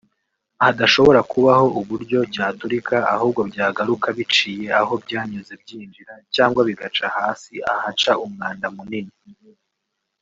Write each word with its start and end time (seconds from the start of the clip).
hadashobora 0.61 1.19
kubaho 1.31 1.65
uburyo 1.79 2.19
cyaturika 2.33 2.95
ahubwo 3.13 3.41
byagaruka 3.49 4.07
biciye 4.17 4.65
aho 4.81 4.93
byanyuze 5.03 5.53
byinjira 5.63 6.13
cyangwa 6.35 6.61
bigaca 6.67 7.05
hasi 7.17 7.53
ahaca 7.71 8.11
umwanda 8.25 8.67
munini 8.75 9.15